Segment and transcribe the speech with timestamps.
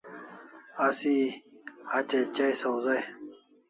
[0.85, 1.13] Asi
[1.91, 3.03] hatya chai sawzai